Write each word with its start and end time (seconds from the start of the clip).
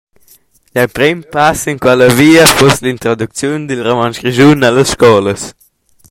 Gl’emprem 0.75 1.17
pass 1.33 1.57
sin 1.63 1.77
quella 1.83 2.07
via 2.17 2.45
fuss 2.57 2.77
l’introducziun 2.83 3.61
dil 3.65 3.85
rumantsch 3.87 4.19
grischun 4.21 4.65
ellas 4.69 4.91
scolas. 4.93 5.43